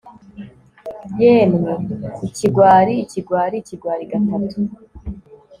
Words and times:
Yemwe 1.21 1.71
ikigwari 2.27 2.93
ikigwari 3.03 3.55
ikigwari 3.59 4.03
gatatu 4.11 4.59